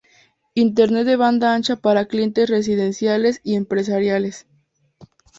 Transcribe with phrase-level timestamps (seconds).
[0.55, 4.47] Internet de banda ancha para clientes residenciales y empresariales.